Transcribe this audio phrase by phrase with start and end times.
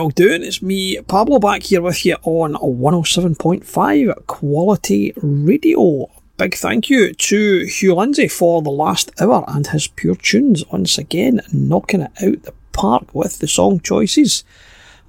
[0.00, 0.42] y'all doing?
[0.42, 6.10] It's me, Pablo, back here with you on 107.5 Quality Radio.
[6.38, 10.96] Big thank you to Hugh Lindsay for the last hour and his pure tunes, once
[10.96, 14.42] again knocking it out the park with the song choices.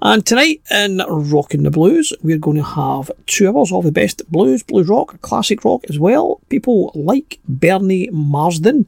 [0.02, 4.30] And tonight in Rockin' the Blues, we're going to have two hours of the best
[4.30, 6.42] blues, blues rock, classic rock as well.
[6.50, 8.86] People like Bernie Marsden.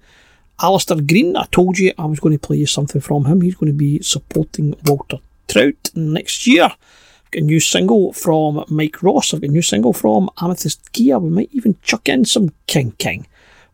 [0.60, 3.40] Alastair Greene, I told you I was going to play you something from him.
[3.40, 6.64] He's going to be supporting Walter Trout next year.
[6.64, 9.32] I've got a new single from Mike Ross.
[9.32, 11.20] I've got a new single from Amythyst Kiah.
[11.20, 13.26] We might even chuck in some King King.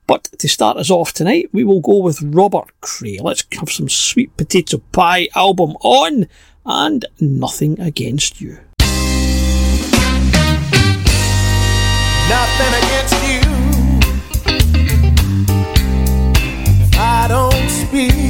[0.07, 3.19] But to start us off tonight, we will go with Robert Cray.
[3.21, 6.27] Let's have some sweet potato pie album on
[6.67, 8.59] and nothing against you.
[12.29, 13.41] Nothing against you.
[16.99, 18.30] I don't speak.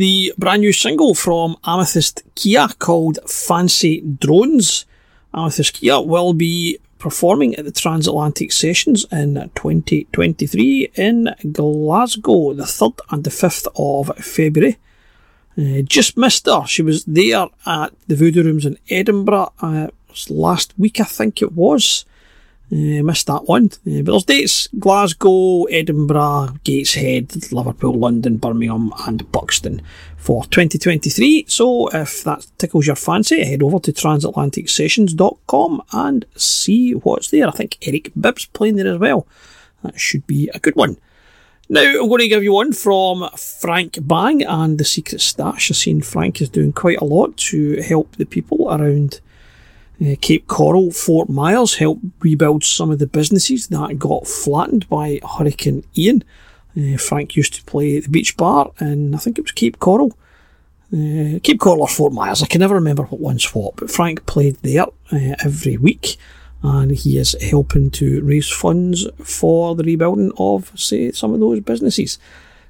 [0.00, 4.86] the brand new single from Amythyst Kiah called Fancy Drones.
[5.34, 13.00] Amythyst Kiah will be performing at the Transatlantic Sessions in 2023 in Glasgow, the 3rd
[13.10, 14.78] and the 5th of February.
[15.58, 16.64] Uh, just missed her.
[16.66, 19.88] She was there at the Voodoo Rooms in Edinburgh uh,
[20.30, 22.06] last week, I think it was.
[22.72, 23.70] Uh, missed that one.
[23.86, 29.82] Uh, but there's dates Glasgow, Edinburgh, Gateshead, Liverpool, London, Birmingham, and Buxton
[30.16, 31.46] for 2023.
[31.48, 37.48] So if that tickles your fancy, head over to transatlanticsessions.com and see what's there.
[37.48, 39.26] I think Eric Bibb's playing there as well.
[39.82, 40.96] That should be a good one.
[41.68, 45.70] Now, I'm going to give you one from Frank Bang and the Secret Stash.
[45.70, 49.20] I've seen Frank is doing quite a lot to help the people around
[50.00, 55.20] uh, Cape Coral, Fort Myers, helped rebuild some of the businesses that got flattened by
[55.38, 56.24] Hurricane Ian.
[56.76, 59.78] Uh, Frank used to play at the beach bar, and I think it was Cape
[59.78, 60.16] Coral.
[60.92, 64.26] Uh, Cape Coral or Fort Myers, I can never remember what one's what, but Frank
[64.26, 66.16] played there uh, every week,
[66.62, 71.60] and he is helping to raise funds for the rebuilding of, say, some of those
[71.60, 72.18] businesses.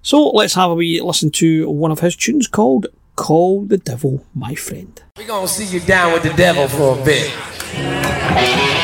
[0.03, 2.87] So let's have a wee listen to one of his tunes called
[3.21, 4.99] Call the Devil My Friend.
[5.19, 8.80] We're gonna see you down with the devil for a bit.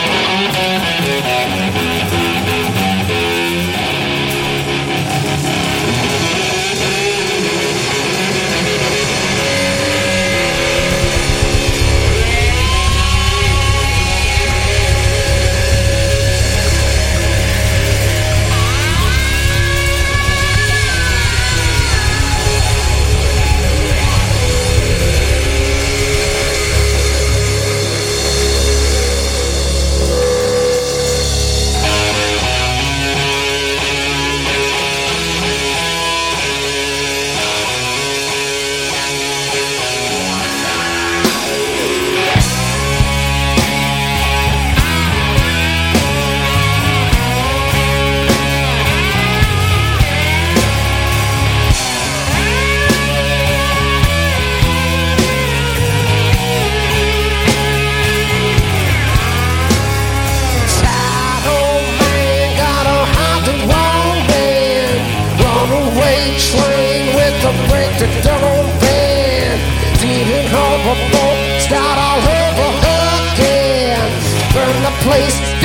[75.06, 75.55] Place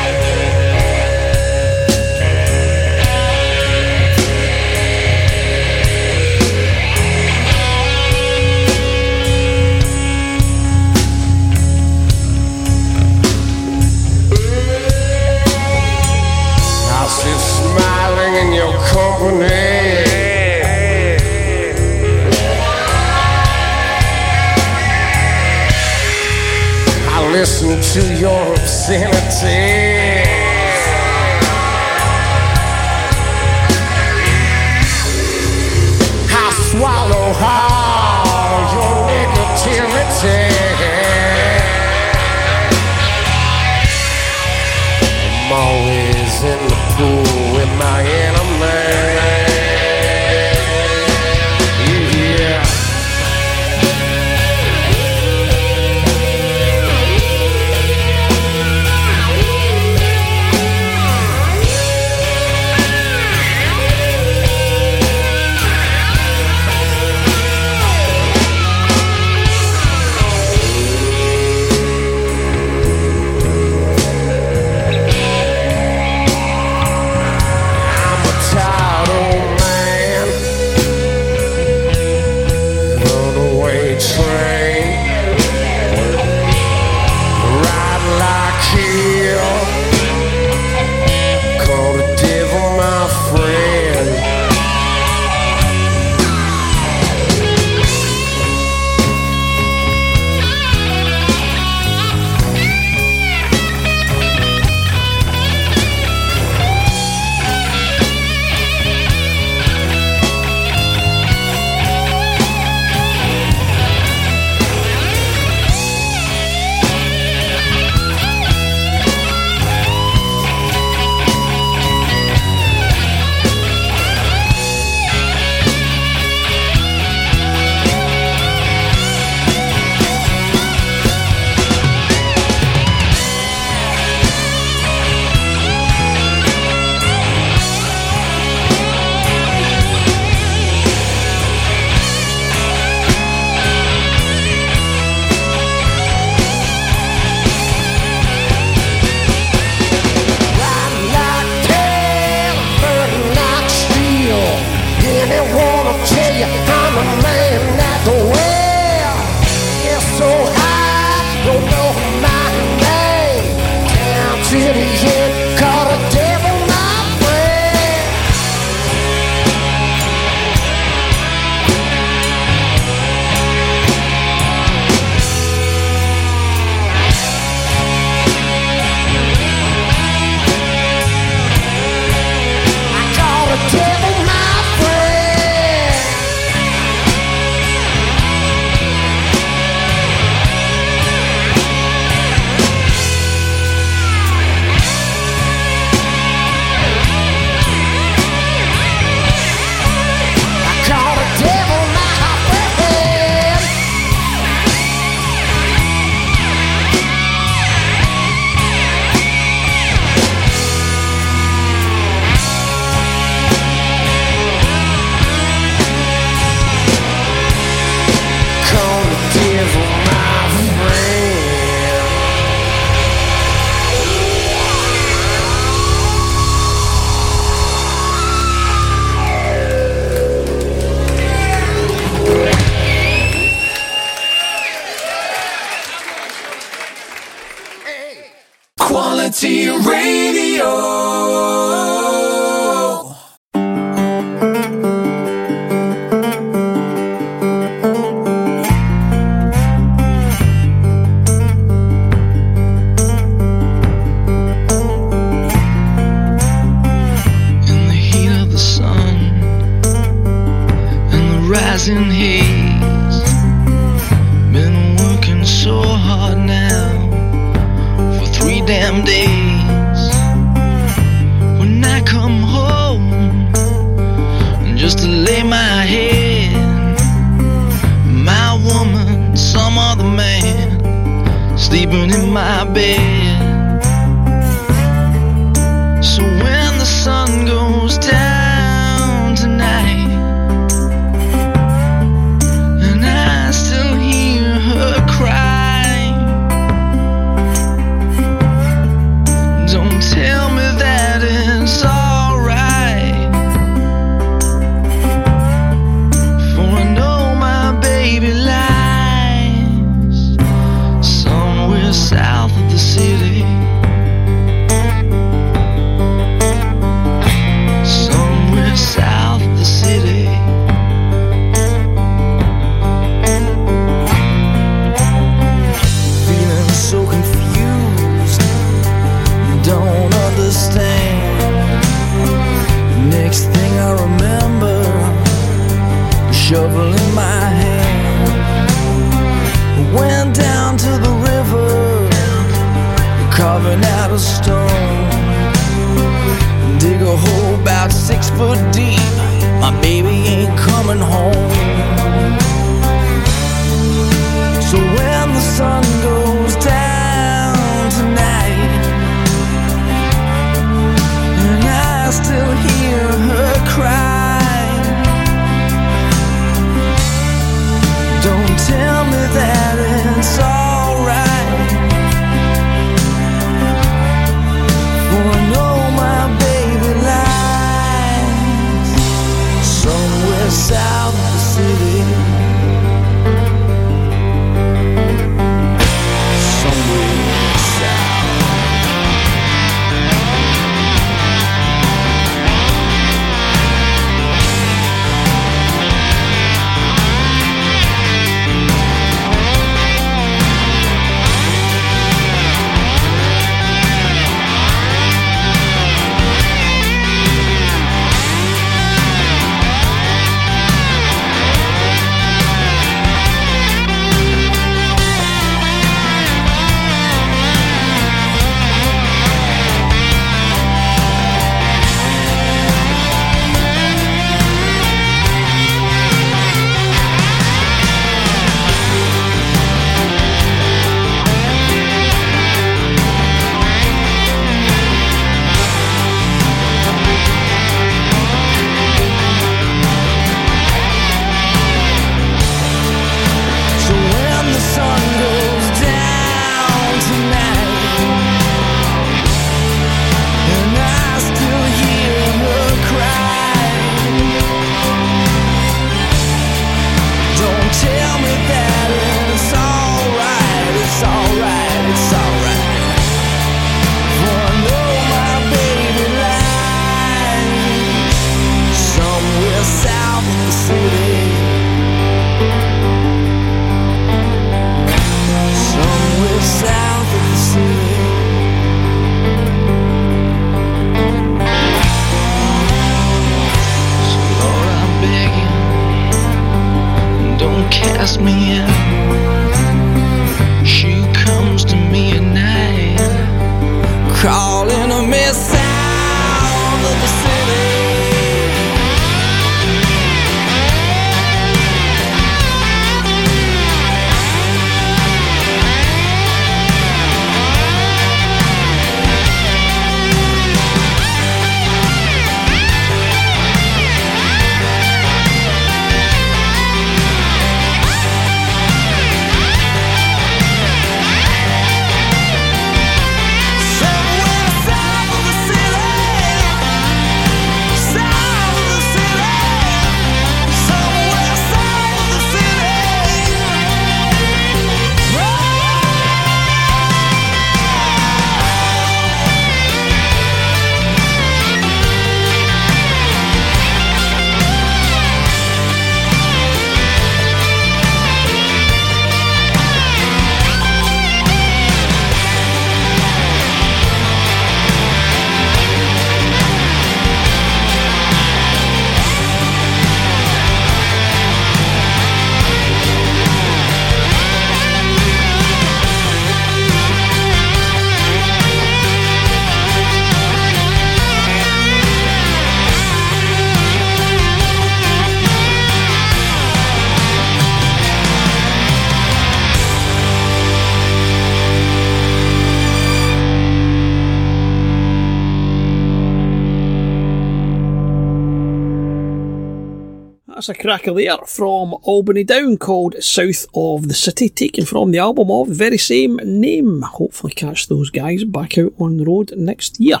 [590.50, 595.30] a cracker there from Albany Down called South of the City, taken from the album
[595.30, 596.82] of the very same name.
[596.82, 600.00] Hopefully, catch those guys back out on the road next year.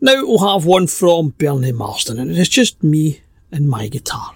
[0.00, 4.34] Now we'll have one from Bernie Marsden, and it's just me and my guitar.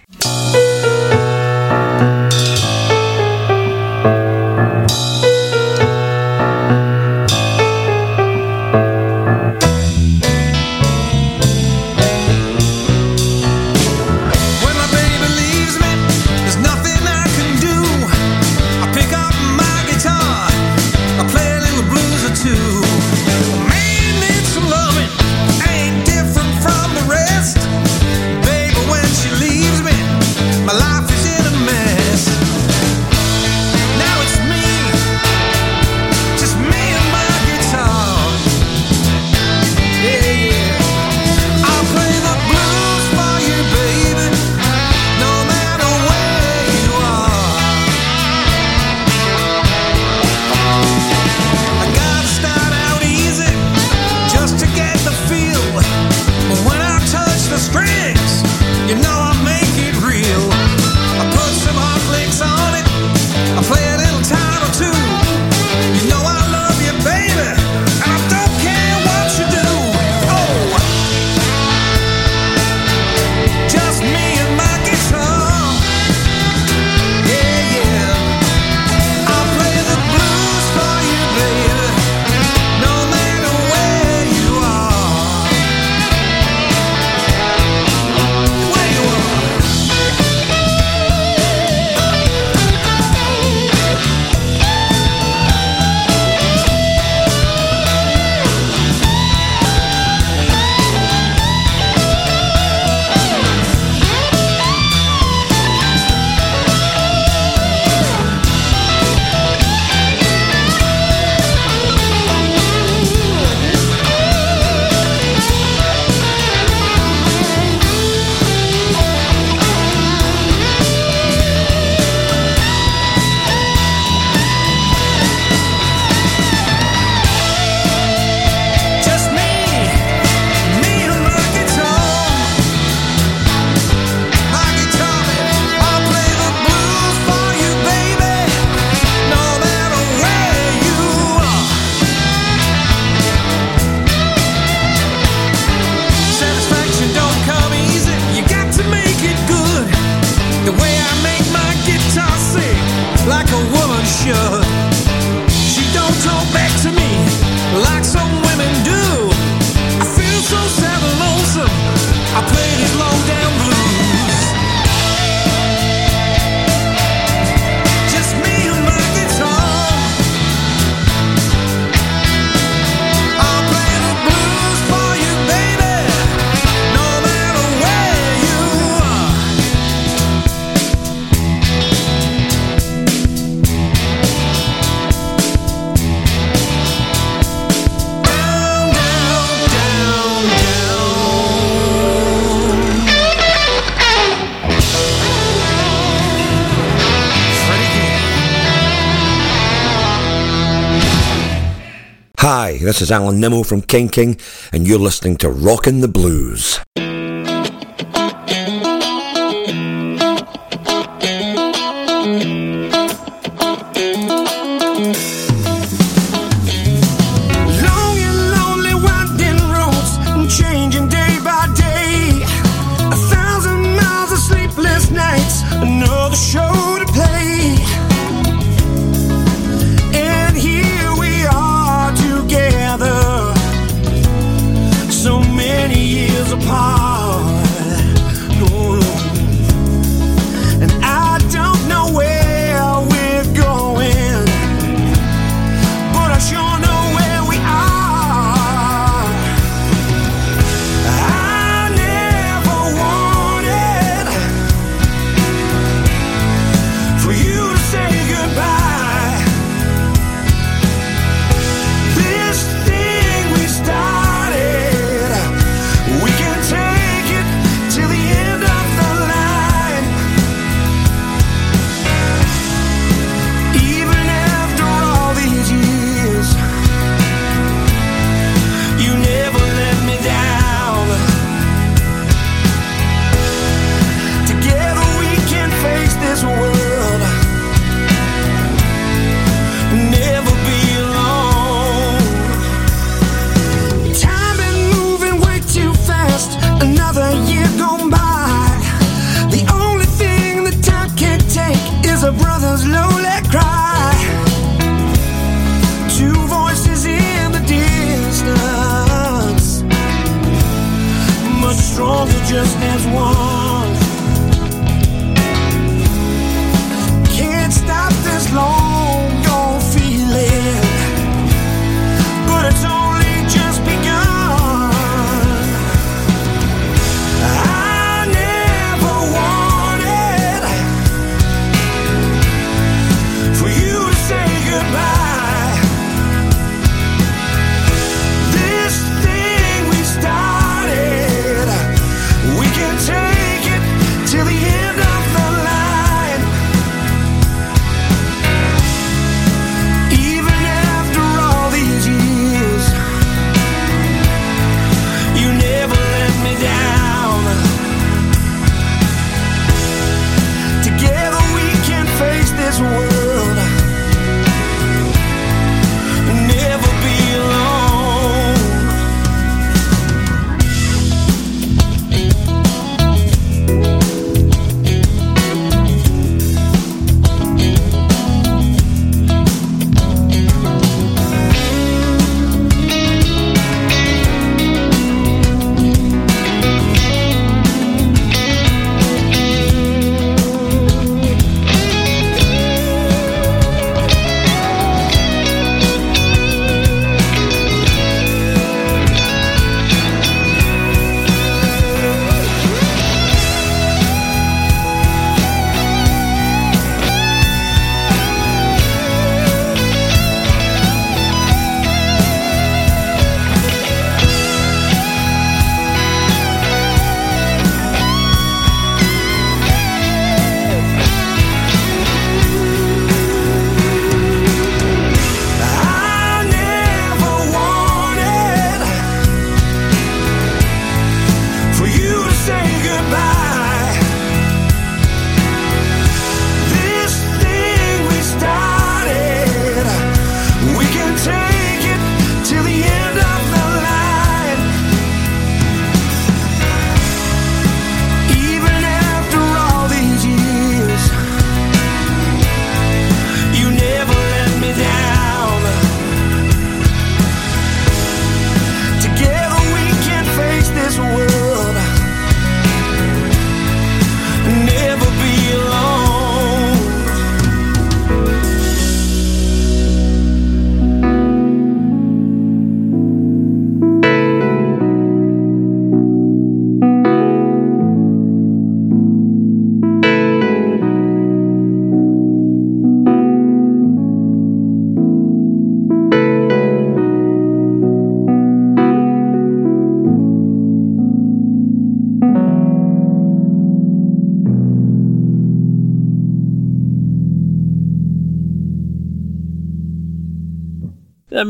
[202.85, 204.39] This is Alan Nimmo from King King,
[204.71, 206.79] and you're listening to Rockin' the Blues.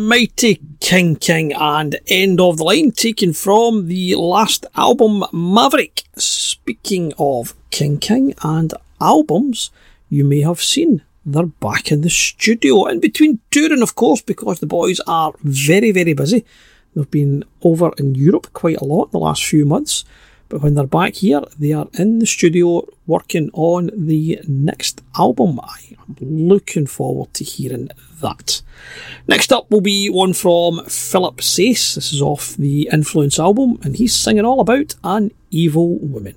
[0.08, 6.04] Mighty King King and End of the Line, taken from the last album Maverick.
[6.16, 9.72] Speaking of King King and albums,
[10.10, 12.86] you may have seen they're back in the studio.
[12.86, 16.46] In between touring, of course, because the boys are very, very busy.
[16.96, 20.06] They've been over in Europe quite a lot in the last few months.
[20.50, 25.60] But when they're back here, they are in the studio working on the next album.
[25.62, 27.90] I am looking forward to hearing
[28.22, 28.62] that.
[29.28, 31.96] Next up will be one from Philip Sayce.
[31.96, 36.36] This is off the Influence album, and he's singing all about an evil woman.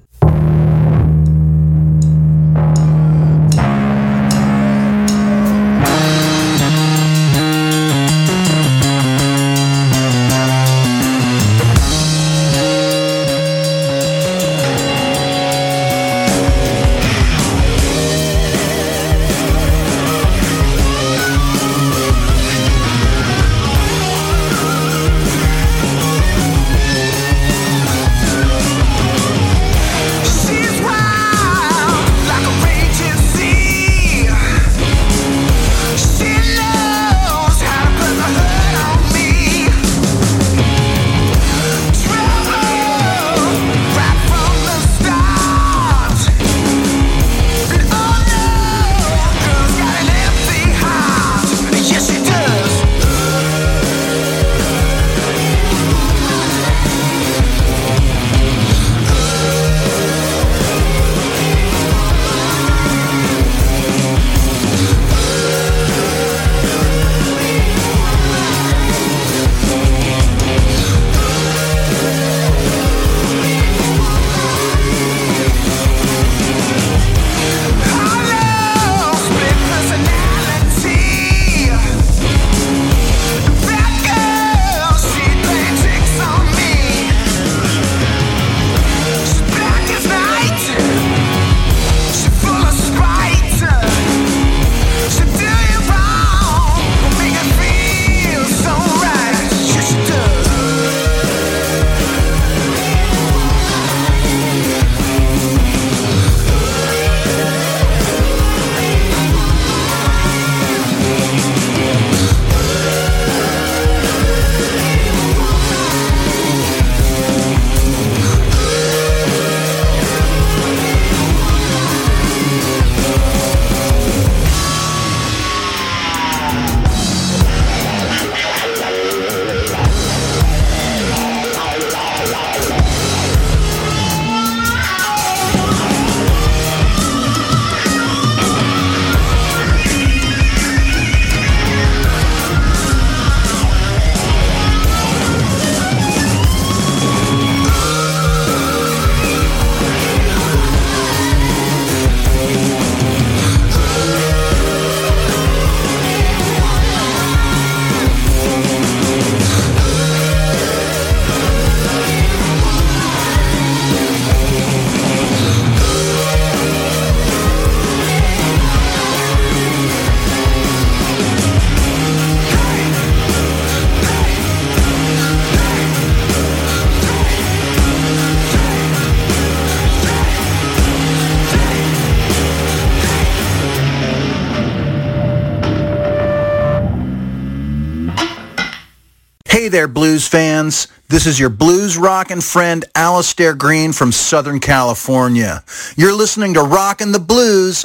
[191.18, 195.64] This is your blues rockin' friend Alastair Greene from Southern California.
[195.96, 197.84] You're listening to Rockin' the Blues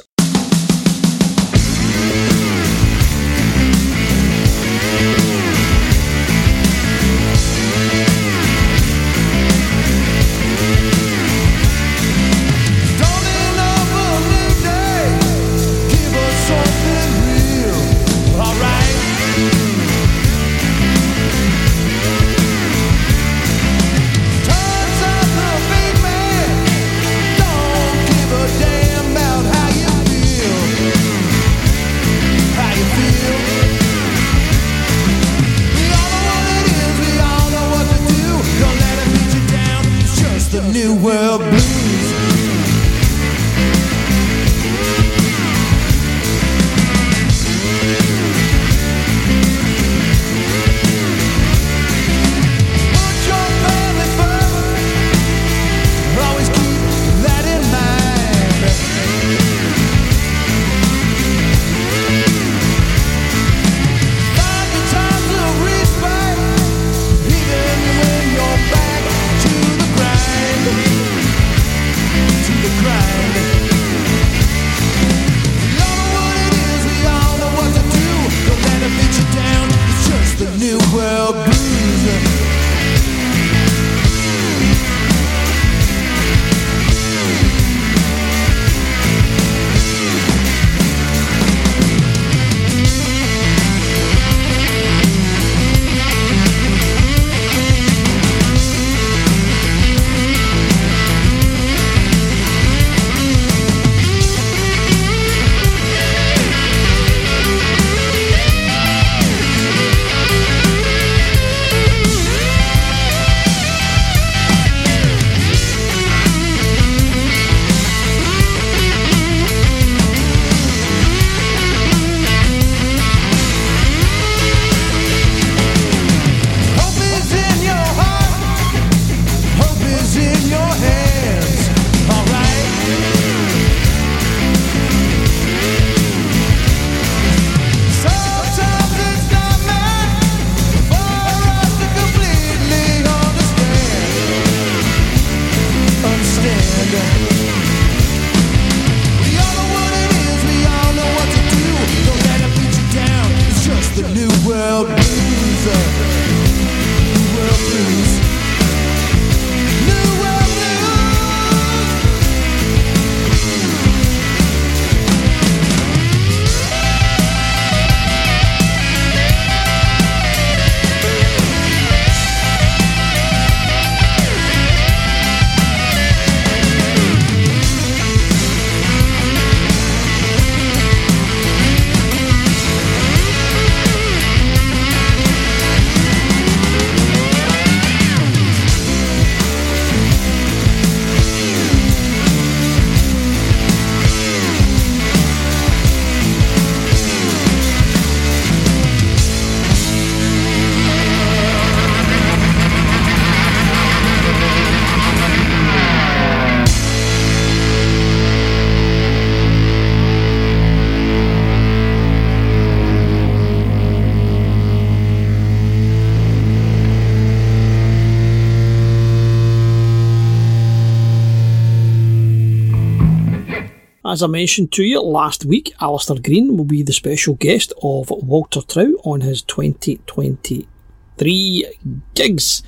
[224.23, 228.09] As I mentioned to you last week, Alastair Greene will be the special guest of
[228.09, 231.65] Walter Trout on his 2023
[232.13, 232.63] gigs.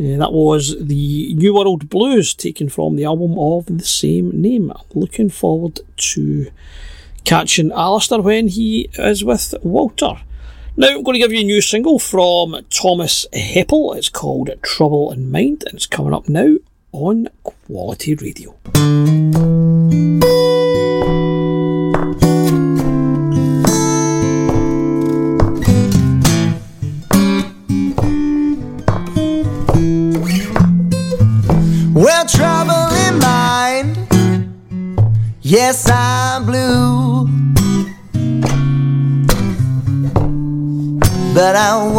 [0.00, 4.72] Uh, that was the New World Blues taken from the album of the same name.
[4.94, 5.80] Looking forward
[6.14, 6.50] to
[7.24, 10.22] catching Alastair when he is with Walter.
[10.78, 13.94] Now I'm going to give you a new single from Thomas Heppel.
[13.94, 16.56] It's called Trouble in Mind and it's coming up now
[16.92, 18.56] on Quality Radio.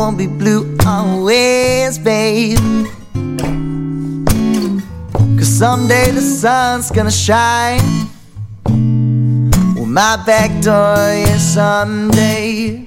[0.05, 2.59] Won't be blue always, babe.
[5.35, 7.81] Cause someday the sun's gonna shine.
[9.75, 12.85] Well, my back door, yes, someday.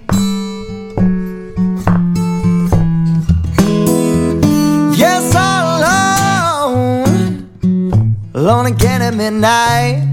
[4.97, 5.67] Yes, all
[6.71, 7.51] alone,
[8.33, 10.05] alone again at midnight.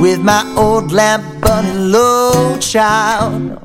[0.00, 3.58] With my old lamp burning low, child.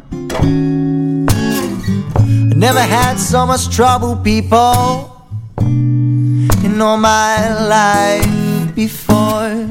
[2.12, 5.12] I never had so much trouble, people,
[5.60, 7.36] in all my
[7.76, 9.68] life before.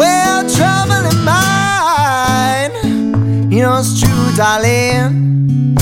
[0.00, 2.72] Well, trouble in mine,
[3.52, 5.76] you know it's true, darling.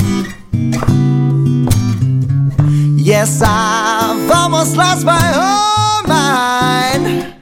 [2.97, 5.66] Yes, I've almost lost my whole
[6.27, 7.33] mind.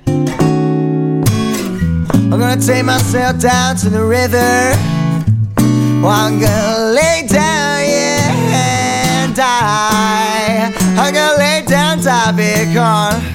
[2.31, 4.73] I'm gonna take myself down to the river.
[6.05, 10.71] I'm gonna lay down, yeah, and die.
[10.99, 13.15] I'm gonna lay down, die, because.
[13.15, 13.34] Oh.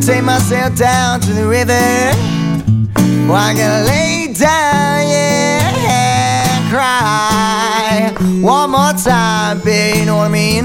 [0.00, 1.72] Take myself down to the river.
[3.28, 9.96] Well, I'm gonna lay down, yeah, and cry one more time, babe.
[9.96, 10.64] You know what I mean?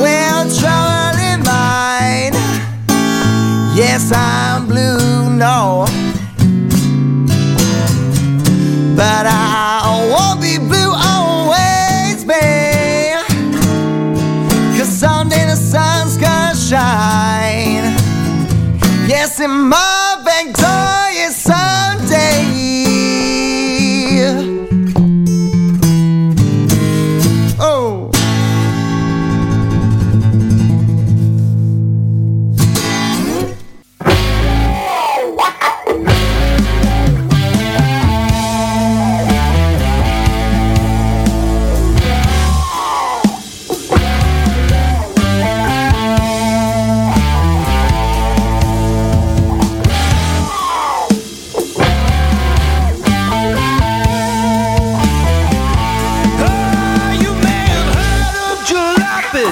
[0.00, 2.34] Well, trouble in mind.
[3.76, 5.86] Yes, I'm blue, no.
[8.96, 9.55] But I
[19.46, 19.95] in my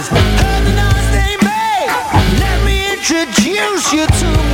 [0.09, 1.90] heard the noise they make.
[2.40, 4.53] Let me introduce you to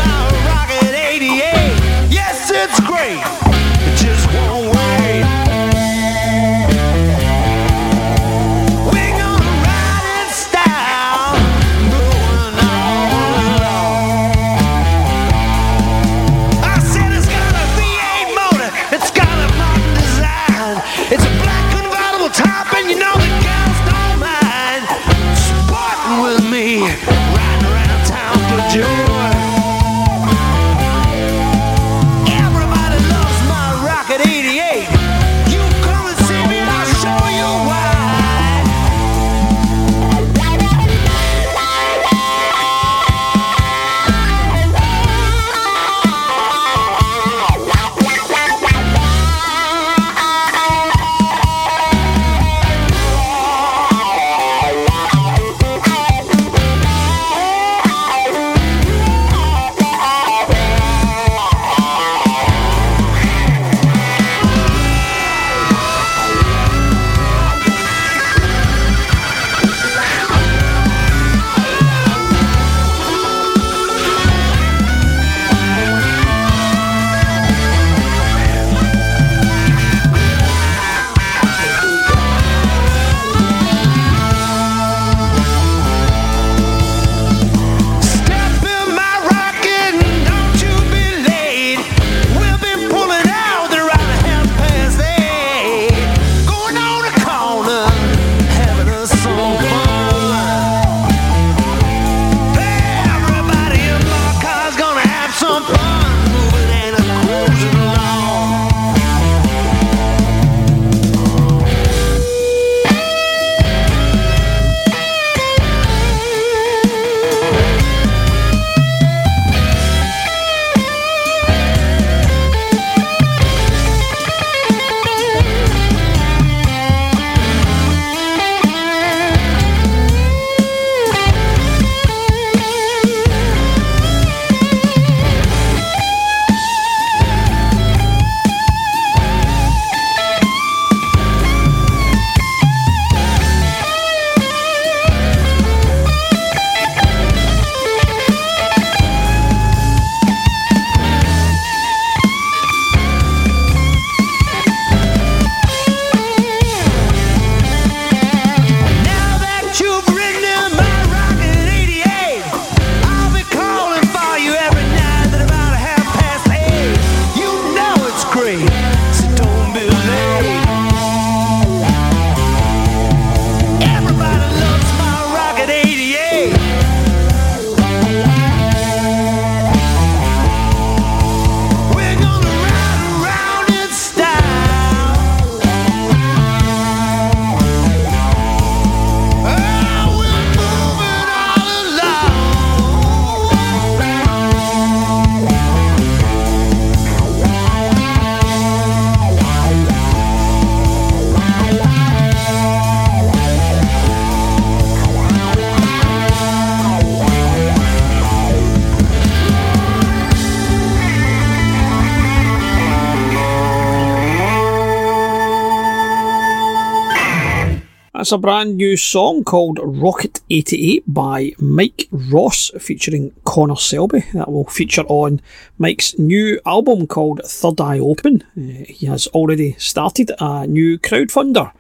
[218.33, 224.25] A brand new song called Rocket 88 by Mike Ross featuring Connor Selby.
[224.35, 225.41] That will feature on
[225.79, 228.45] Mike's new album called Third Eye Open.
[228.57, 231.73] Uh, he has already started a new crowdfunder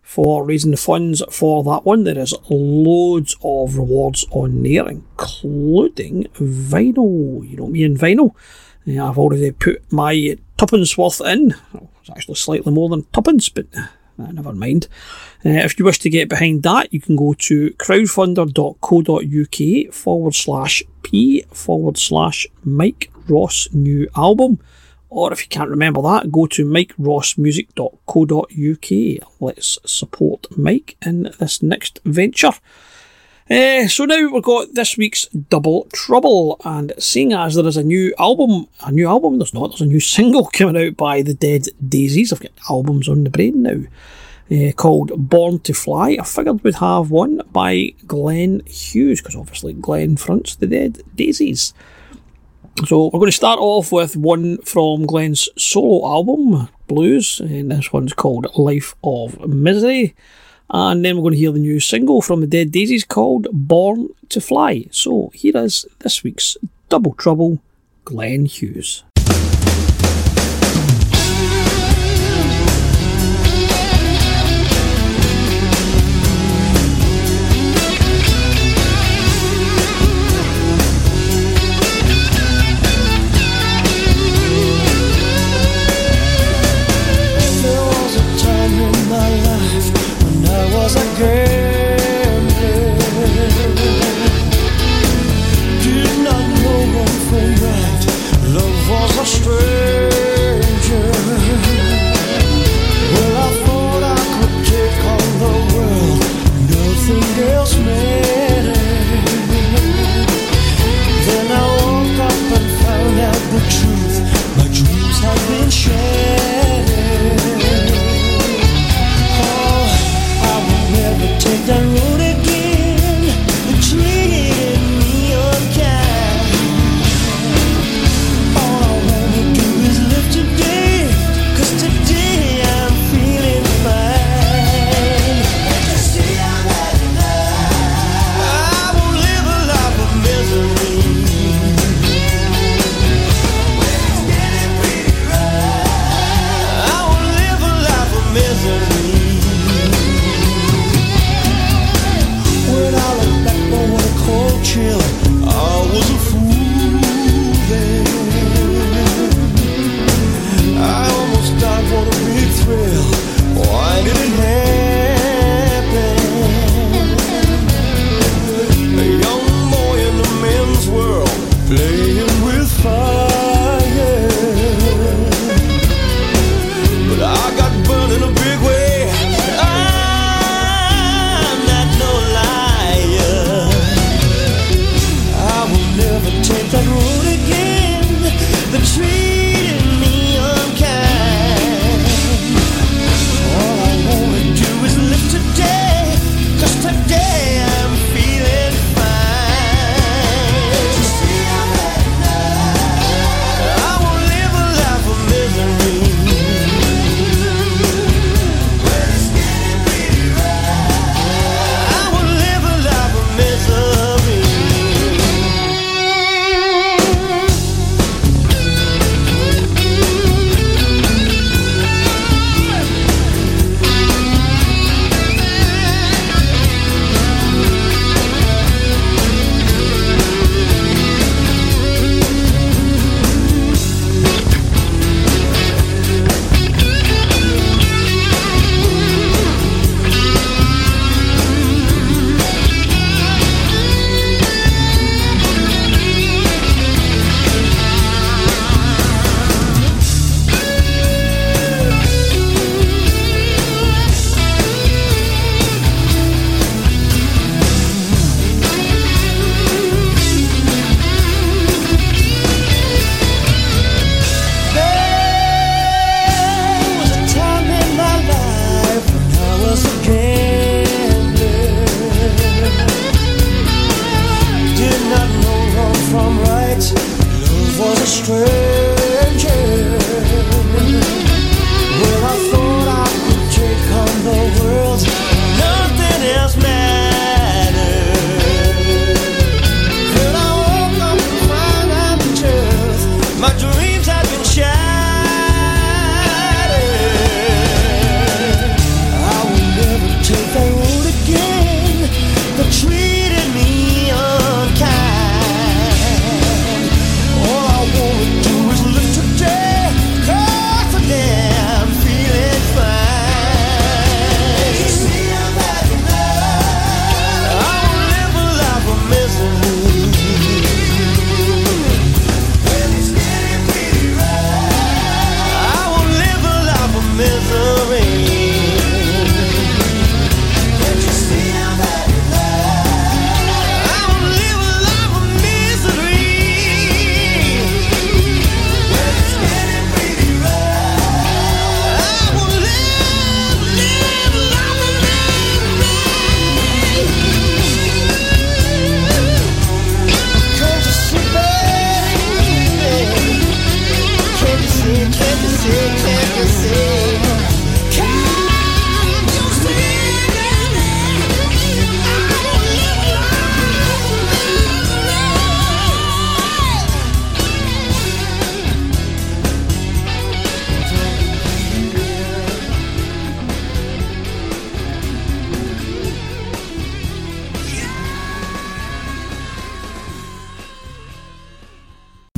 [0.00, 2.04] for raising the funds for that one.
[2.04, 7.50] There is loads of rewards on there, including vinyl.
[7.50, 8.30] You know me and vinyl.
[8.86, 11.56] Uh, I've already put my tuppence worth in.
[12.00, 13.66] It's actually slightly more than tuppence, but
[14.18, 14.88] never mind.
[15.44, 20.82] Uh, if you wish to get behind that, you can go to crowdfunder.co.uk forward slash
[21.02, 24.58] p forward slash Mike Ross new album.
[25.08, 29.30] Or if you can't remember that, go to mikerossmusic.co.uk.
[29.40, 32.50] Let's support Mike in this next venture.
[33.48, 37.84] Uh, so now we've got this week's Double Trouble, and seeing as there is a
[37.84, 41.34] new album, a new album, there's not, there's a new single coming out by the
[41.34, 42.32] Dead Daisies.
[42.32, 43.82] I've got albums on the brain now.
[44.48, 46.18] Uh, called Born to Fly.
[46.20, 51.72] I figured we'd have one by Glenn Hughes, because obviously Glenn fronts the Dead Daisies.
[52.84, 57.92] So we're going to start off with one from Glenn's solo album, Blues, and this
[57.92, 60.14] one's called Life of Misery.
[60.68, 63.46] Uh, and then we're going to hear the new single from the Dead Daisies called
[63.52, 64.86] Born to Fly.
[64.90, 66.56] So here is this week's
[66.88, 67.60] Double Trouble,
[68.04, 69.04] Glenn Hughes.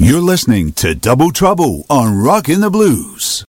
[0.08, 3.44] You're listening to Double Trouble on Rockin' the Blues.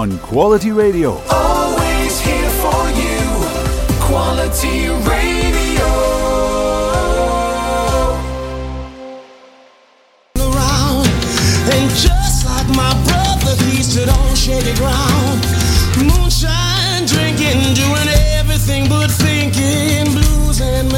[0.00, 1.10] on Quality Radio.
[1.30, 3.20] Always here for you.
[4.08, 5.90] Quality Radio.
[10.40, 11.06] Around,
[11.74, 14.36] and just like my brother, stood on
[14.80, 15.40] ground.
[16.08, 20.90] Moonshine, drinking, doing everything but thinking, blues and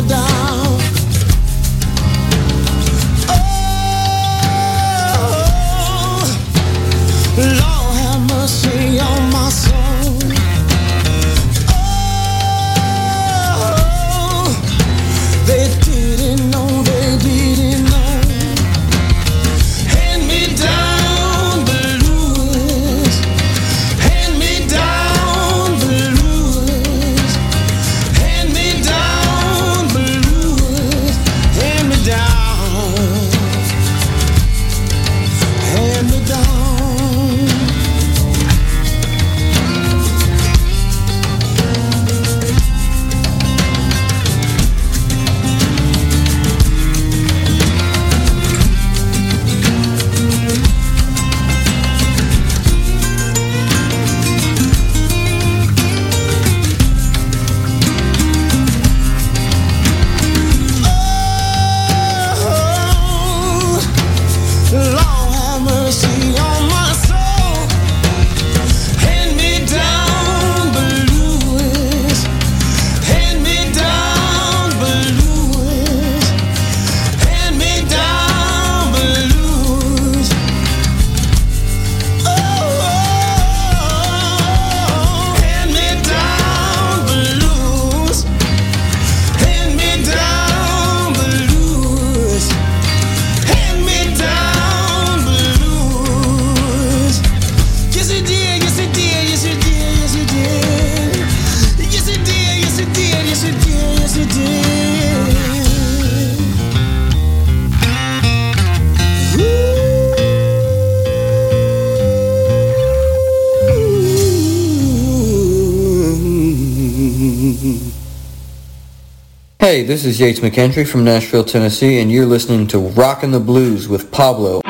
[119.93, 124.11] this is Yates McKendry from Nashville, Tennessee, and you're listening to Rockin' the Blues with
[124.11, 124.63] Pablo.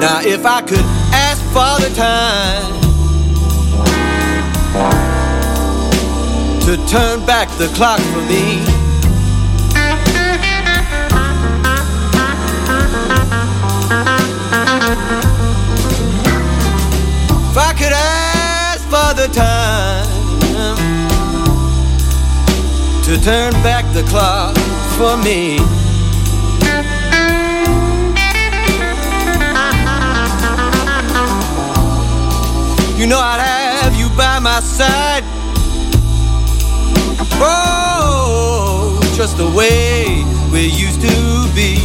[0.00, 2.80] Now, if I could ask for the time
[6.62, 8.79] to turn back the clock for me.
[19.20, 20.06] The time
[23.04, 24.56] to turn back the clock
[24.96, 25.56] for me.
[32.98, 35.24] You know I'd have you by my side.
[37.42, 41.76] Oh, just the way we used to be.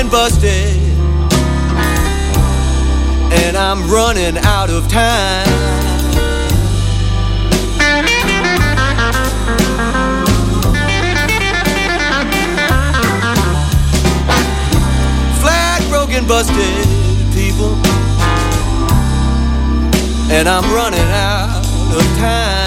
[0.00, 0.76] Broken, busted.
[3.32, 5.46] And I'm running out of time.
[15.40, 16.86] Flat, broken, busted
[17.34, 17.74] people.
[20.30, 22.59] And I'm running out of time.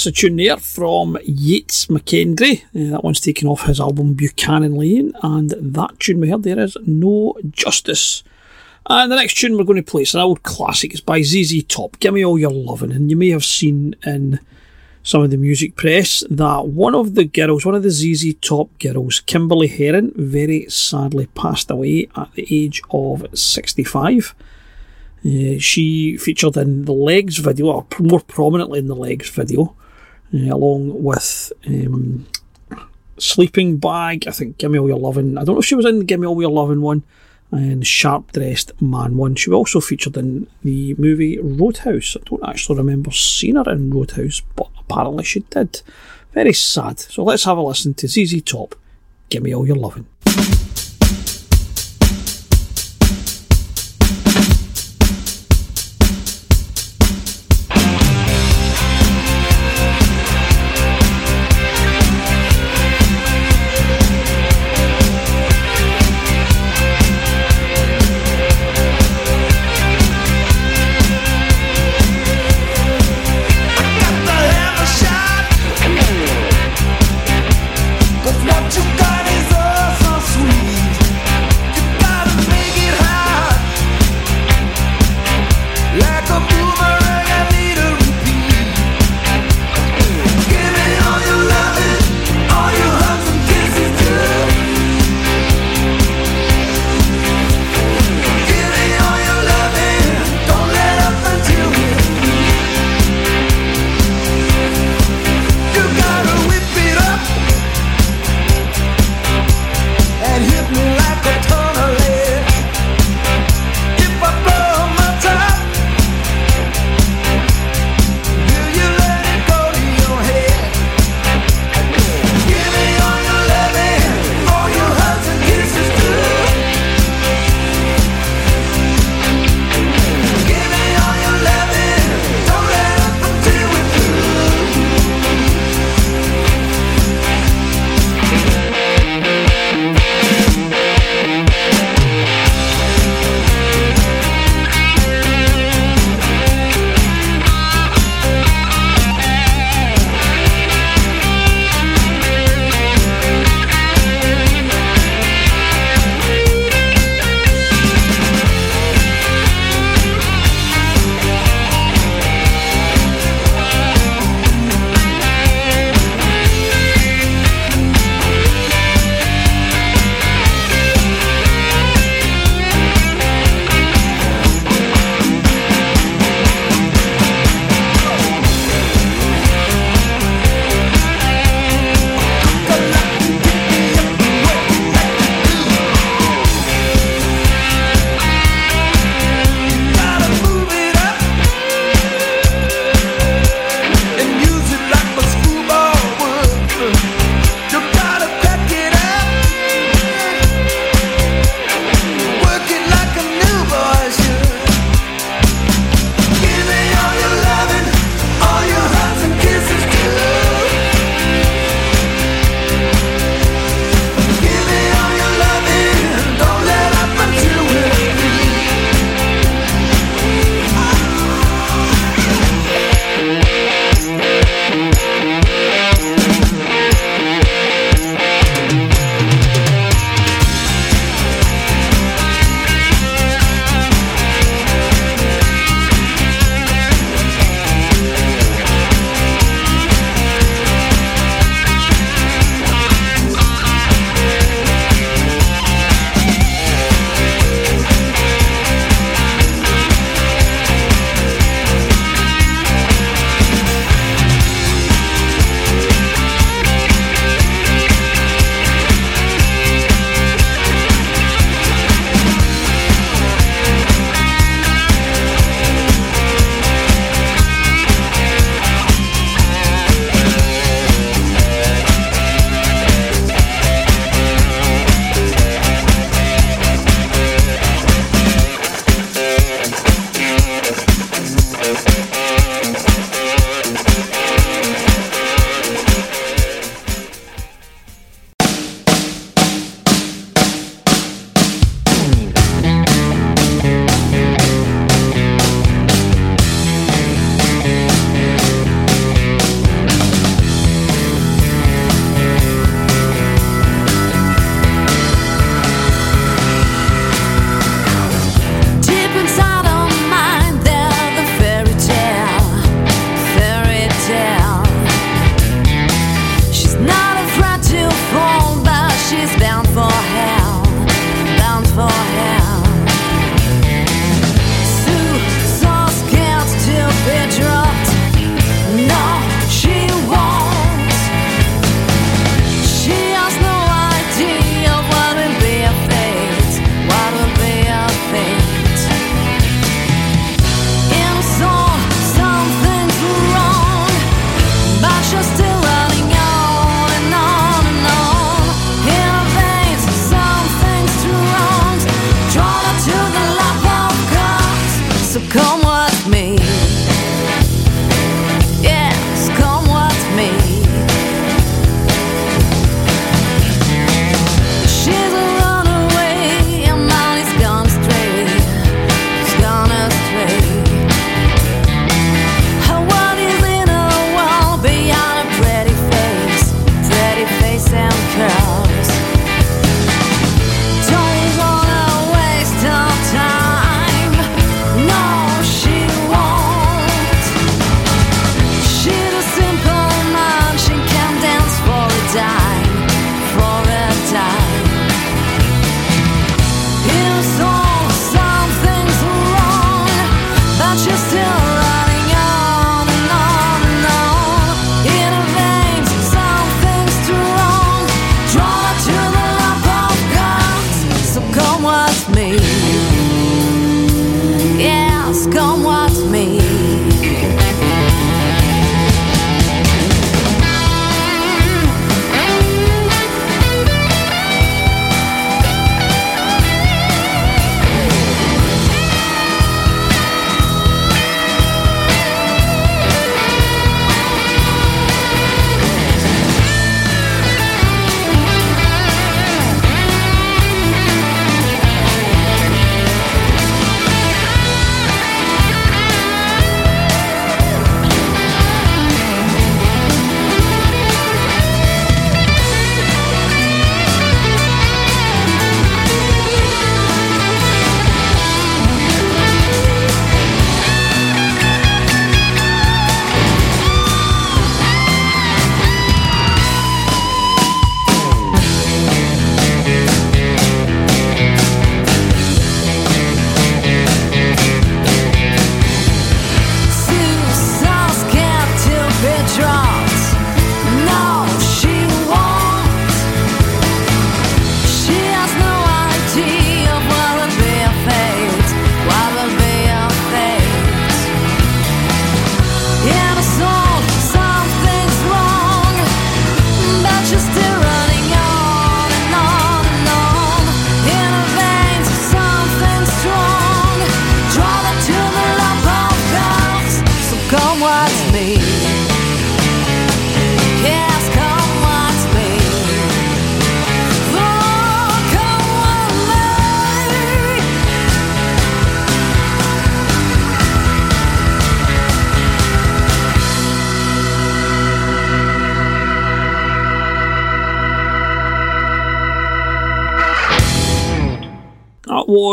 [0.00, 2.62] That's a tune there from Yates McKendry.
[2.74, 6.58] Uh, that one's taken off his album Buchanan Lane, and that tune we heard there
[6.58, 8.22] is No Justice.
[8.86, 10.92] And the next tune we're going to play is an old classic.
[10.92, 11.98] It's by ZZ Top.
[11.98, 12.92] Give me all your loving.
[12.92, 14.40] And you may have seen in
[15.02, 18.70] some of the music press that one of the girls, one of the ZZ Top
[18.78, 24.34] girls, Kymberly Herrin, very sadly passed away at the age of 65.
[25.26, 29.76] Uh, she featured in the Legs video, or more prominently in the Legs video.
[30.34, 32.26] Uh, along with um,
[33.18, 34.26] Sleeping Bag.
[34.26, 35.36] I think Gimme All Your Loving.
[35.36, 37.02] I don't know if she was in the Gimme All Your Loving one
[37.52, 39.34] and Sharp Dressed Man one.
[39.34, 42.16] She also featured in the movie Roadhouse.
[42.16, 45.82] I don't actually remember seeing her in Roadhouse, but apparently she did.
[46.32, 47.00] Very sad.
[47.00, 48.74] So let's have a listen to ZZ Top.
[49.28, 50.06] Gimme All Your Lovin'.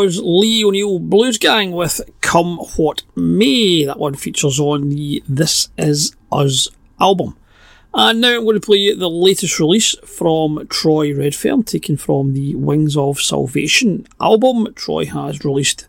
[0.08, 3.84] Was Lee O'Neill Blues Gang with Come What May.
[3.84, 7.36] That one features on the This Is Us album.
[7.94, 12.56] And now I'm going to play the latest release from Troy Redfern, taken from the
[12.56, 14.74] Wings of Salvation album.
[14.76, 15.86] Troy has released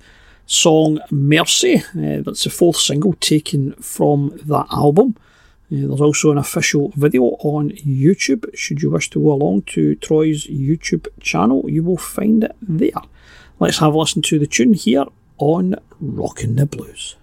[0.47, 1.77] song Mercy.
[1.77, 5.15] Uh, that's the fourth single taken from that album.
[5.71, 8.53] Uh, there's also an official video on YouTube.
[8.57, 13.01] Should you wish to go along to Troy's YouTube channel, you will find it there.
[13.61, 15.05] Let's have a listen to the tune here
[15.39, 17.17] on Rockin' the Blues.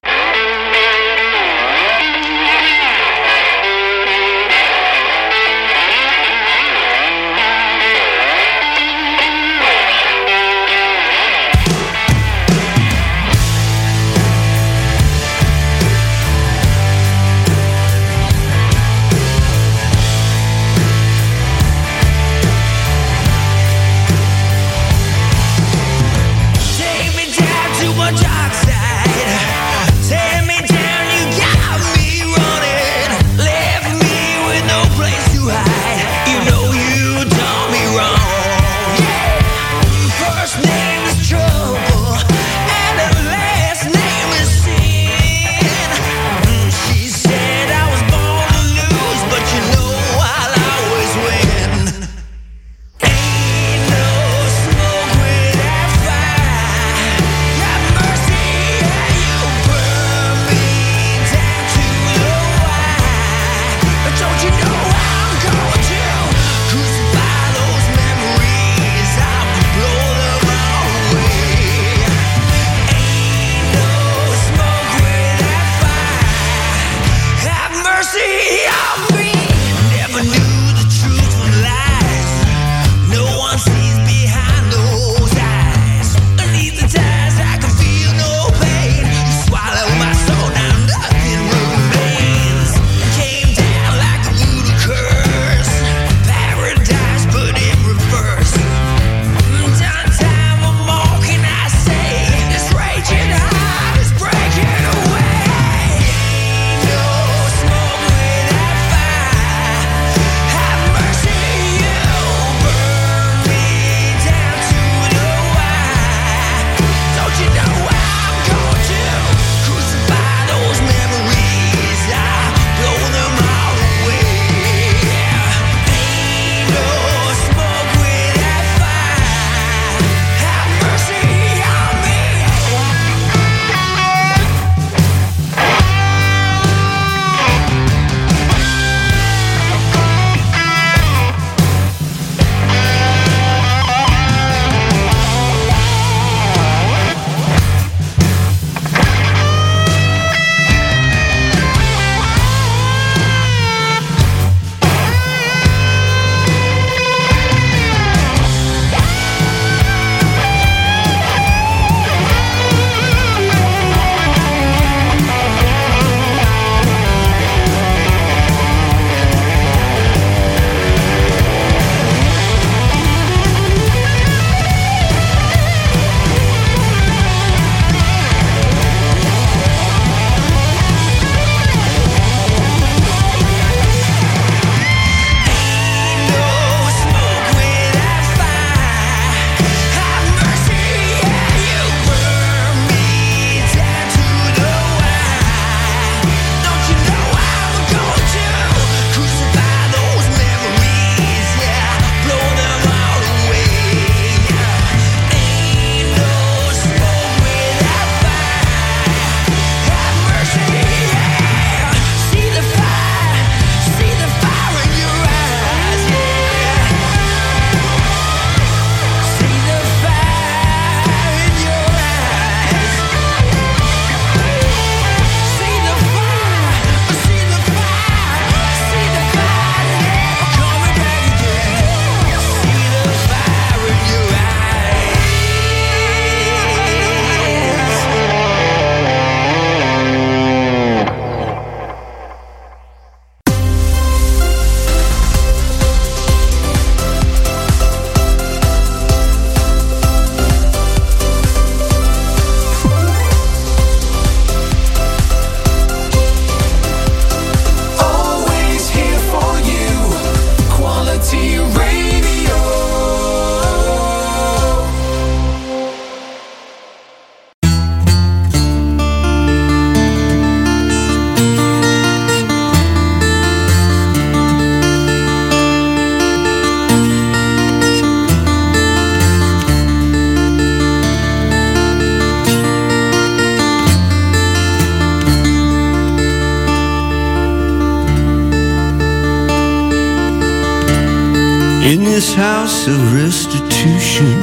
[292.16, 294.38] This house of restitution.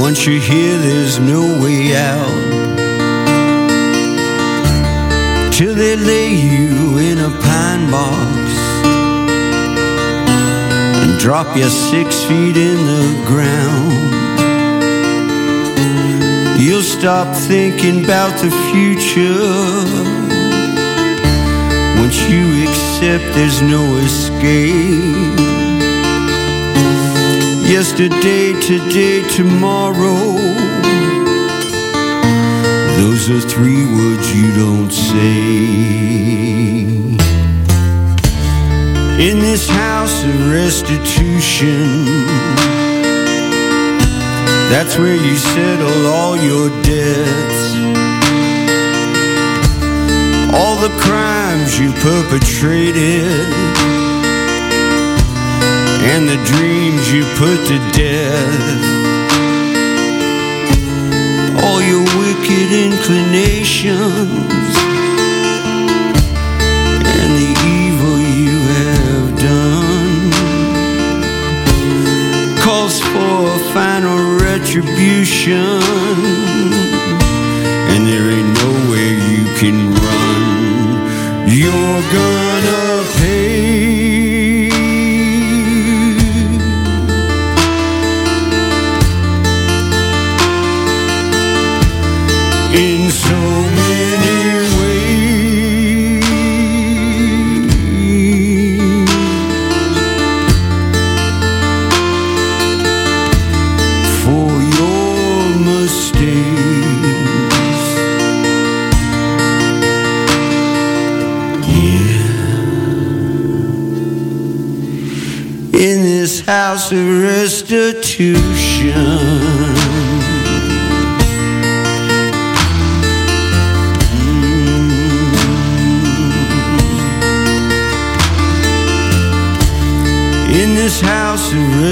[0.00, 2.42] Once you're here, there's no way out.
[5.52, 8.50] Till they lay you in a pine box
[11.02, 14.10] and drop you six feet in the ground.
[16.60, 20.13] You'll stop thinking about the future
[21.96, 25.38] once you accept there's no escape.
[27.68, 30.36] Yesterday, today, tomorrow.
[32.98, 36.04] Those are three words you don't say.
[39.28, 42.04] In this house of restitution,
[44.70, 47.83] that's where you settle all your debts.
[50.56, 53.52] All the crimes you perpetrated
[56.12, 58.84] and the dreams you put to death.
[61.64, 64.76] All your wicked inclinations
[67.18, 70.30] and the evil you have done
[72.62, 75.80] calls for final retribution,
[81.64, 82.93] You're gonna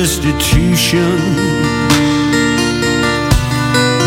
[0.02, 1.16] restitution,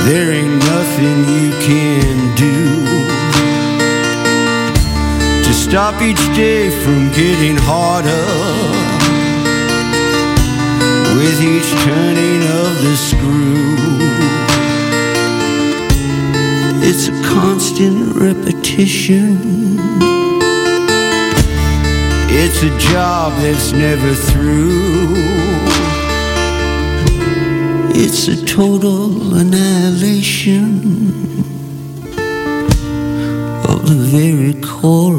[0.03, 2.57] there ain't nothing you can do
[5.45, 8.27] to stop each day from getting harder
[11.15, 13.77] with each turning of the screw.
[16.89, 19.79] It's a constant repetition.
[22.41, 25.24] It's a job that's never through.
[27.97, 30.81] It's a total annihilation
[33.63, 35.14] of the very core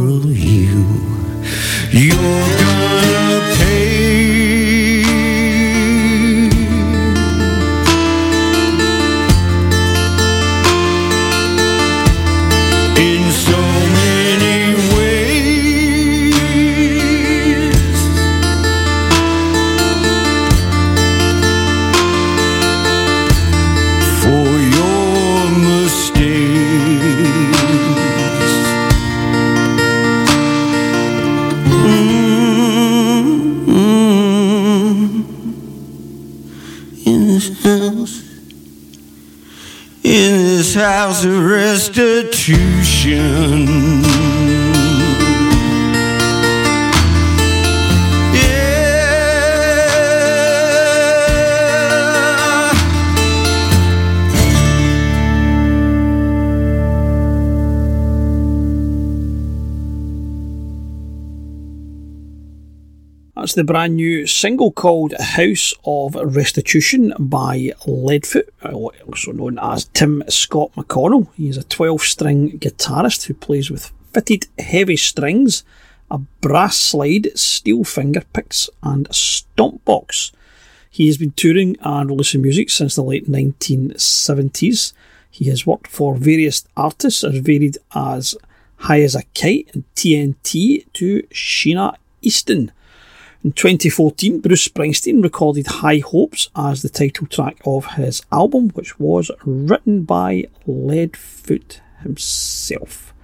[41.07, 44.06] house of restitution.
[63.57, 68.51] The brand new single called House of Restitution by Leadfoot,
[69.07, 71.28] also known as Tim Scott McConnell.
[71.39, 75.65] He's a 12 string guitarist who plays with fitted heavy strings,
[76.11, 80.33] a brass slide, steel finger picks, and a stomp box.
[80.91, 84.93] He has been touring and releasing music since the late 1970s.
[85.31, 88.35] He has worked for various artists as varied as
[88.81, 92.70] High as a Kite and TNT to Sheena Easton.
[93.47, 98.98] In 2014, Bruce Springsteen recorded High Hopes as the title track of his album, which
[98.98, 103.14] was written by Leadfoot himself.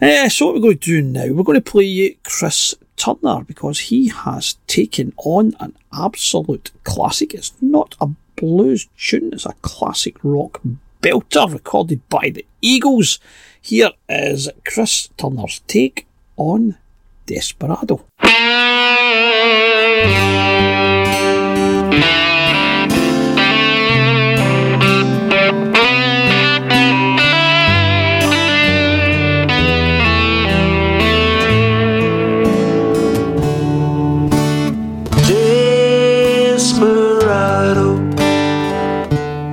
[0.00, 3.78] Eh, so what we're going to do now, we're going to play Chris Turner because
[3.78, 7.34] he has taken on an absolute classic.
[7.34, 10.62] It's not a blues tune, it's a classic rock
[11.02, 13.18] belter recorded by the Eagles.
[13.60, 16.06] Here is Chris Turner's take
[16.38, 16.78] on
[17.26, 18.06] Desperado.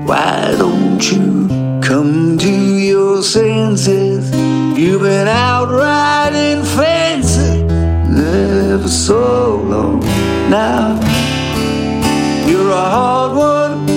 [0.05, 1.47] Why don't you
[1.81, 4.29] come to your senses?
[4.77, 5.62] You've been out
[8.93, 9.99] so long
[10.49, 10.99] now.
[12.47, 13.89] You're a hard one,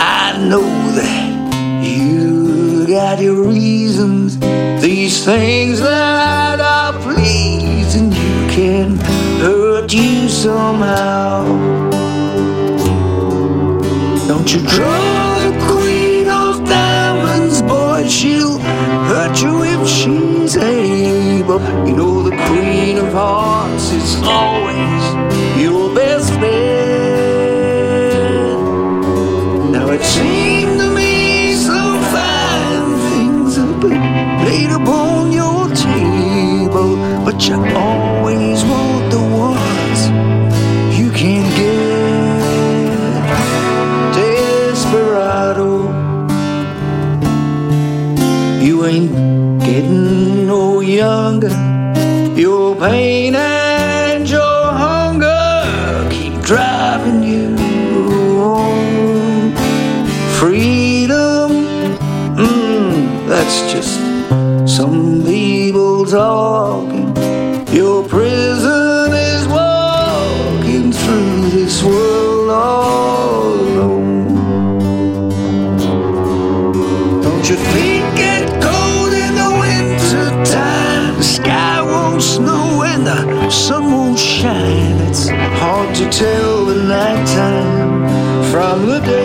[0.00, 0.68] I know
[0.98, 1.84] that.
[1.84, 4.38] You got your reasons,
[4.82, 8.96] these things that are pleasing you can
[9.38, 11.44] hurt you somehow.
[14.26, 15.29] Don't you draw
[17.70, 18.58] boy, she'll
[19.10, 21.60] hurt you if she's able.
[21.86, 25.04] You know the queen of hearts is always
[25.62, 26.50] your best friend.
[29.72, 34.02] Now it seemed to me some fine things have been
[34.46, 36.90] laid upon your table,
[37.24, 37.99] but you always
[48.90, 51.54] ain't getting no younger.
[52.34, 57.48] Your pain and your hunger keep driving you
[58.42, 59.54] on.
[60.40, 61.50] Freedom,
[62.36, 63.94] mm, that's just
[64.66, 67.06] some people talking.
[67.72, 68.89] Your prison
[83.50, 84.96] sun won't shine.
[85.08, 88.06] It's hard to tell the nighttime
[88.50, 89.19] from the day.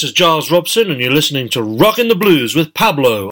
[0.00, 3.29] This is Giles Robson, and you're listening to Rockin' the Blues with Pablo.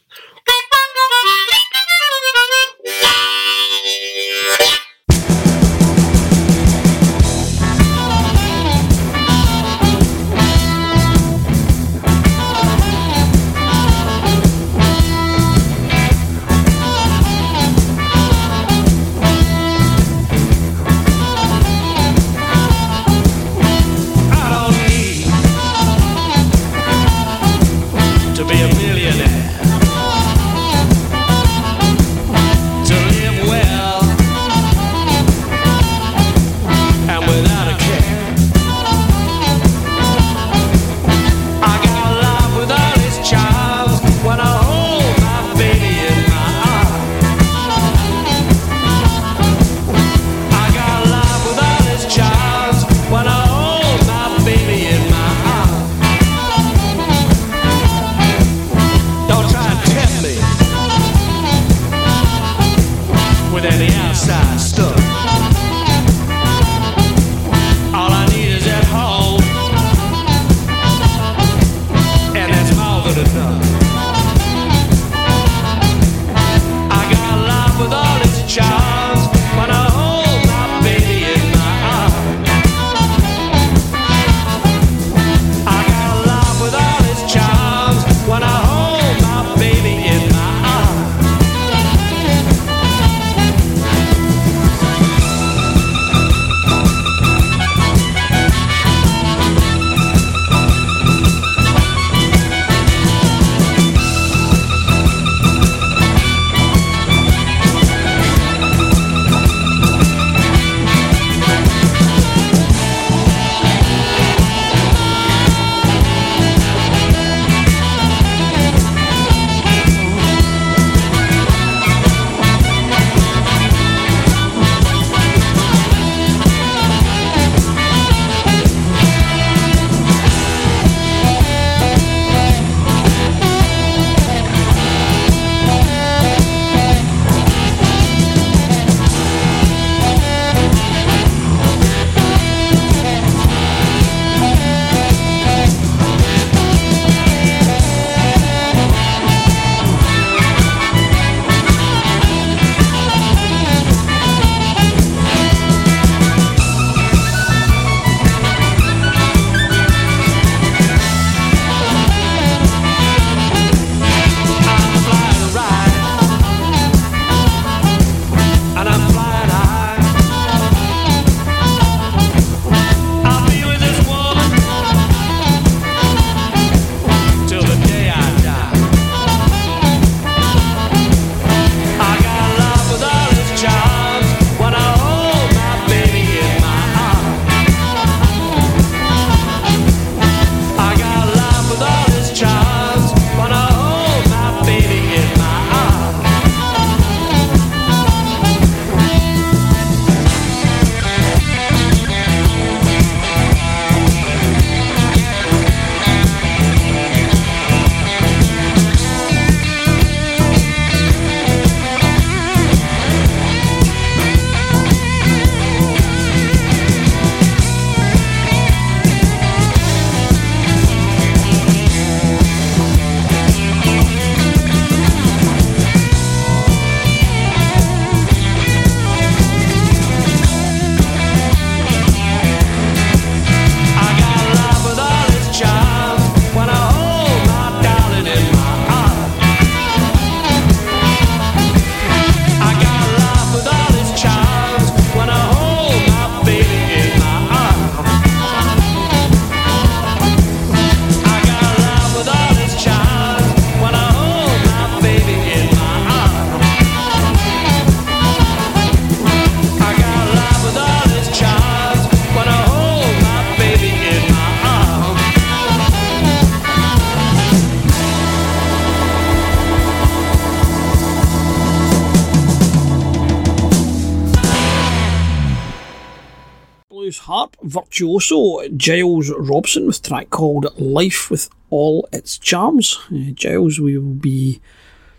[277.38, 282.98] Harp virtuoso Giles Robson with track called Life with All Its Charms.
[283.12, 284.60] Uh, Giles will be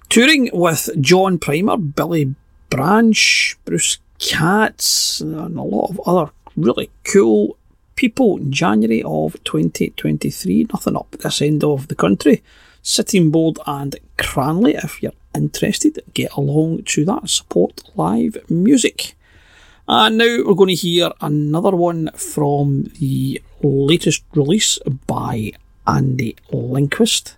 [0.09, 2.35] touring with John Primer, Billy
[2.69, 7.55] Branch, Bruce Katz, and a lot of other really cool
[7.95, 10.67] people in January of 2023.
[10.73, 12.43] Nothing up this end of the country.
[12.81, 17.29] Sittingbourne and Cranleigh, if you're interested, get along to that.
[17.29, 19.15] Support live music.
[19.91, 25.53] And now we're going to hear another one from the latest release by
[25.87, 27.33] Andy Linquist.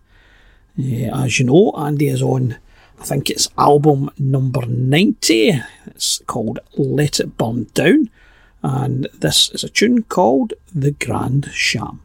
[0.78, 2.58] Uh, as you know, Andy is on,
[3.00, 5.62] I think it's album number 90.
[5.86, 8.10] It's called Let It Burn Down.
[8.62, 12.02] And this is a tune called The Grand Sham.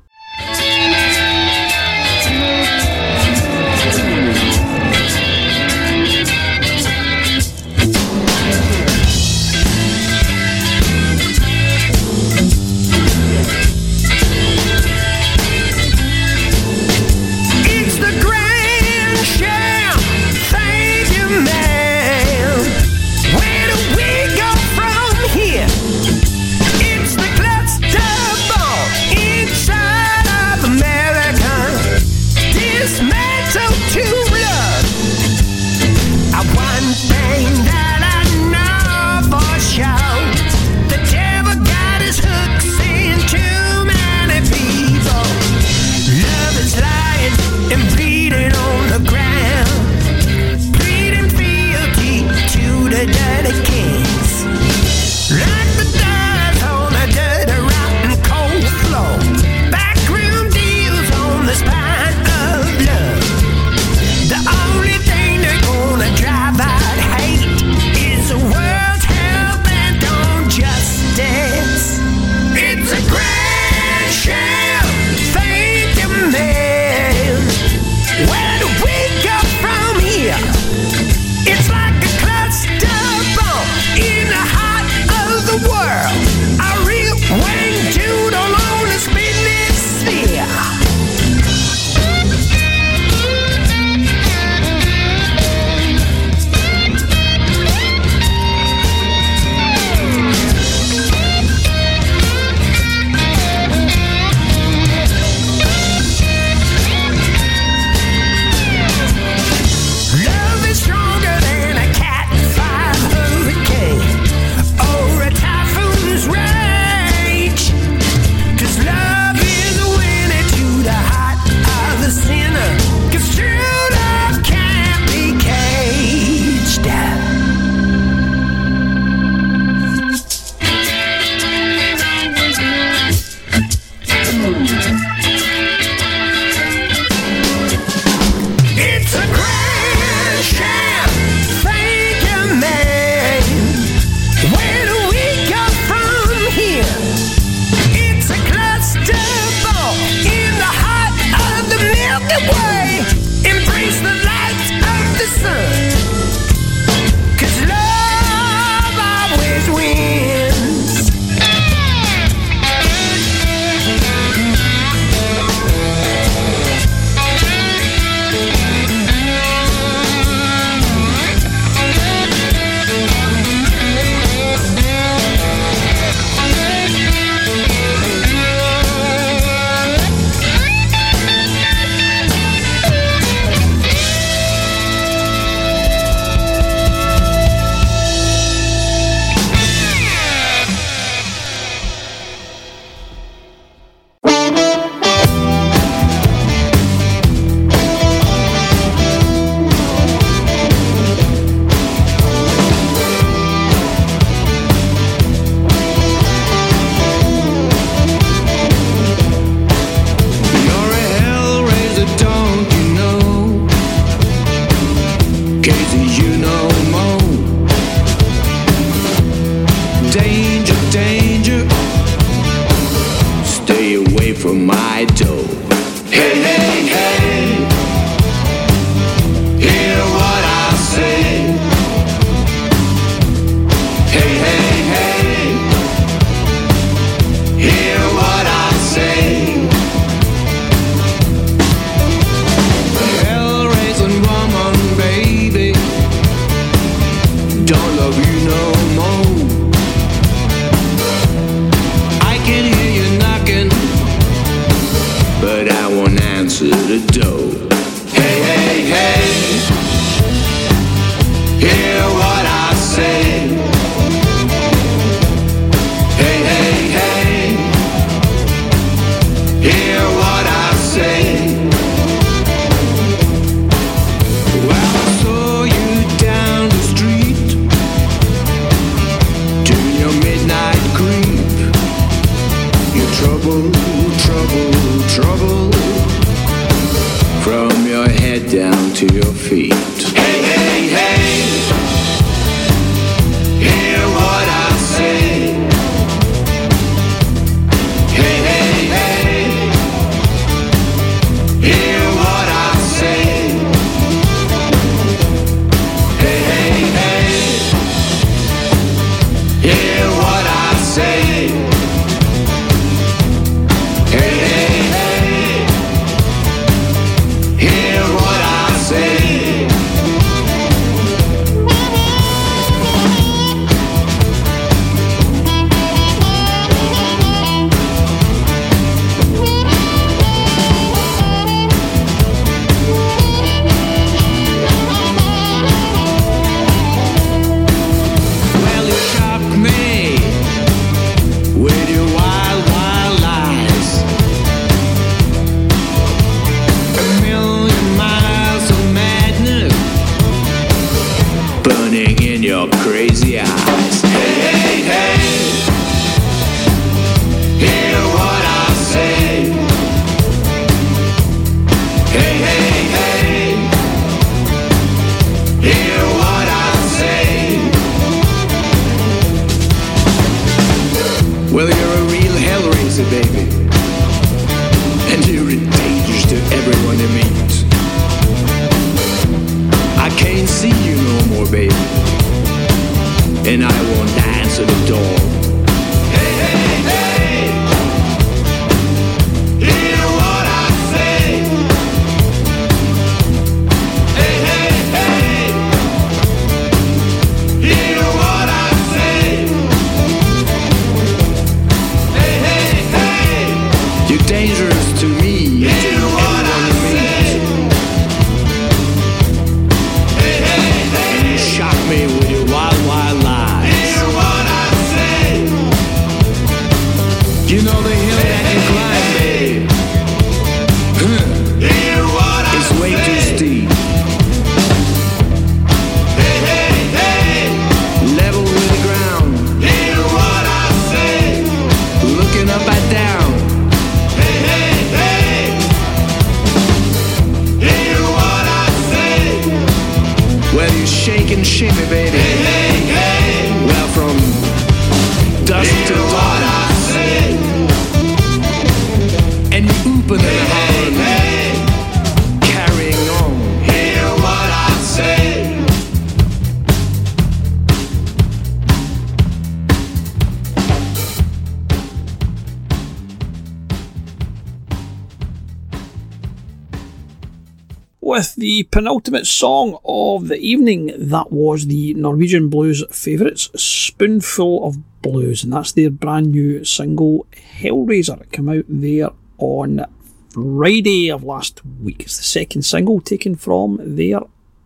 [468.57, 470.91] The penultimate song of the evening.
[470.97, 477.27] That was the Norwegian Blues Favourites, Spoonful of Blues, and that's their brand new single,
[477.61, 478.23] Hellraiser.
[478.23, 479.85] It came out there on
[480.31, 482.05] Friday of last week.
[482.05, 484.21] It's the second single taken from their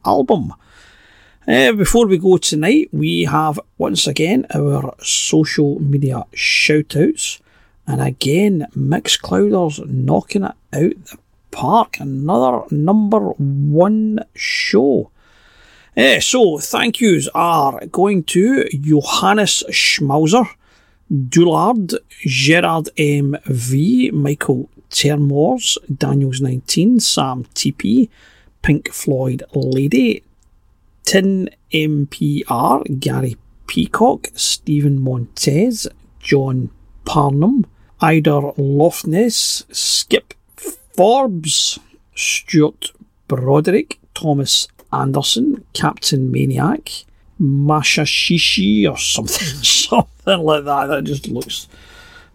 [0.04, 0.54] album.
[1.48, 7.40] Uh, before we go tonight, we have once again our social media shout outs.
[7.88, 11.18] And again, Mixclouders knocking it out the
[11.50, 11.98] park.
[12.00, 15.10] Another number one show.
[15.96, 20.48] Eh, so, thank yous are going to Johannes Schmauser,
[21.10, 21.94] Dullard,
[22.24, 28.08] Gerard M.V., Michael Termors, Daniels19, Sam TP,
[28.62, 30.22] Pink Floyd Lady,
[31.04, 33.36] Tin MPR, Gary
[33.66, 35.88] Peacock, Stephen Montez,
[36.20, 36.70] John
[37.04, 37.66] Parnham,
[38.00, 40.34] Ida Lofness, Skip
[41.00, 41.78] Forbes,
[42.14, 42.92] Stuart
[43.26, 46.90] Broderick, Thomas Anderson, Captain Maniac,
[47.38, 50.88] Masha Shishi or something, something like that.
[50.88, 51.68] That just looks.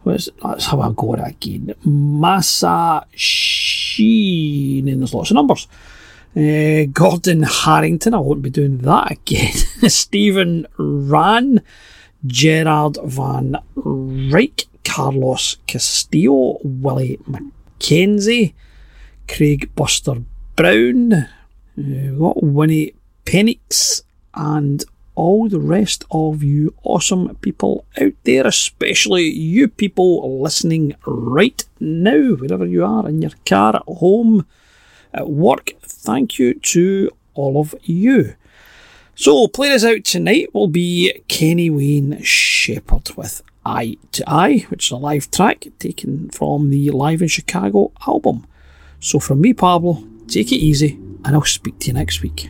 [0.04, 1.76] Let's, let's have a go at again.
[1.86, 5.68] Masa Sheen, and there's lots of numbers.
[6.36, 9.54] Uh, Gordon Harrington, I won't be doing that again.
[9.92, 11.62] Stephen Ran,
[12.26, 17.20] Gerard Van Ryk, Carlos Castillo, Willie
[17.76, 18.56] Mackenzie,
[19.28, 20.24] Craig Buster
[20.56, 21.28] Brown, uh,
[21.76, 22.94] we've got Winnie
[23.26, 24.02] Penix,
[24.34, 24.84] and
[25.16, 32.36] all the rest of you awesome people out there, especially you people listening right now,
[32.36, 34.46] wherever you are, in your car, at home,
[35.14, 35.74] at work.
[35.82, 38.36] Thank you to all of you.
[39.16, 44.88] So, playing us out tonight will be Kenny Wayne Shepherd with Eye to Eye, which
[44.88, 48.46] is a live track taken from the Live in Chicago album.
[49.00, 52.50] So, from me, Pablo, take it easy, and I'll speak to you next week.